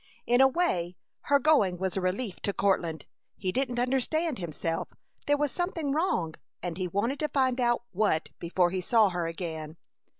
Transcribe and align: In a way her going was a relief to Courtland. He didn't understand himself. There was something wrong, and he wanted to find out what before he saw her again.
In 0.25 0.41
a 0.41 0.47
way 0.47 0.95
her 1.25 1.37
going 1.37 1.77
was 1.77 1.95
a 1.95 2.01
relief 2.01 2.39
to 2.39 2.53
Courtland. 2.53 3.05
He 3.37 3.51
didn't 3.51 3.77
understand 3.77 4.39
himself. 4.39 4.95
There 5.27 5.37
was 5.37 5.51
something 5.51 5.91
wrong, 5.91 6.33
and 6.63 6.75
he 6.75 6.87
wanted 6.87 7.19
to 7.19 7.29
find 7.29 7.61
out 7.61 7.83
what 7.91 8.29
before 8.39 8.71
he 8.71 8.81
saw 8.81 9.09
her 9.09 9.27
again. 9.27 9.77